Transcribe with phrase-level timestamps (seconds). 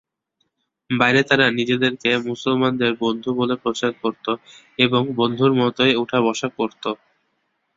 [0.89, 4.25] বাইরে তারা নিজেদেরকে মুসলমানদের বন্ধু বলে প্রচার করত
[4.79, 6.83] এবং বন্ধুর মতই উঠা-বসা করত।